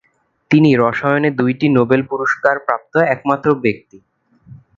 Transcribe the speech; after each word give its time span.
তিনি 0.51 0.69
রসায়নে 0.75 1.29
দুইটি 1.31 1.65
নোবেল 1.69 2.01
পুরস্কারপ্রাপ্ত 2.09 2.93
একমাত্র 3.13 3.47
ব্যক্তি। 3.63 3.97